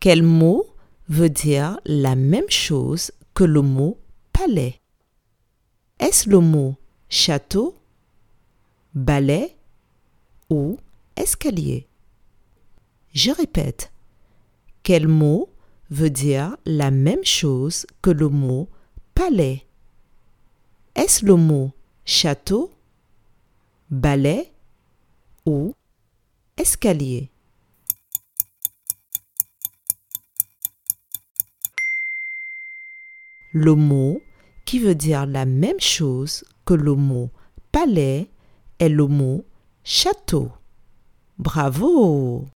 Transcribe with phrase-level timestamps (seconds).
[0.00, 0.64] Quel mot
[1.08, 3.98] veut dire la même chose que le mot
[4.32, 4.80] palais?
[5.98, 6.76] Est-ce le mot
[7.08, 7.76] château,
[8.94, 9.56] balai
[10.50, 10.78] ou
[11.16, 11.88] escalier?
[13.12, 13.90] Je répète.
[14.84, 15.50] Quel mot
[15.90, 18.68] veut dire la même chose que le mot
[19.14, 19.66] palais?
[20.94, 21.72] Est-ce le mot
[22.04, 22.70] château,
[23.90, 24.52] balai
[25.44, 25.74] ou
[26.56, 27.30] escalier?
[33.52, 34.20] Le mot
[34.64, 37.30] qui veut dire la même chose que le mot
[37.72, 38.30] palais
[38.78, 39.44] est le mot
[39.84, 40.50] château.
[41.38, 42.46] Bravo